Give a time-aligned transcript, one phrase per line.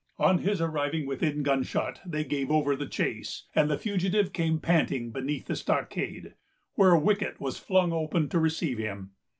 [0.17, 5.11] On his arriving within gunshot, they gave over the chase, and the fugitive came panting
[5.11, 6.33] beneath the stockade,
[6.73, 9.11] where a wicket was flung open to receive him.